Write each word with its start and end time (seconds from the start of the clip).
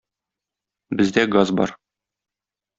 Бездә 1.03 1.27
газ 1.37 1.55
бар. 1.61 1.77